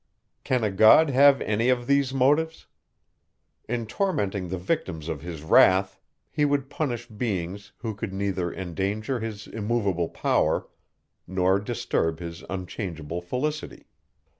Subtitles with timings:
[0.43, 2.65] Can a God have any of these motives?
[3.69, 5.99] In tormenting the victims of his wrath,
[6.31, 10.65] he would punish beings, who could neither endanger his immoveable power,
[11.27, 13.85] nor disturb his unchangeable felicity.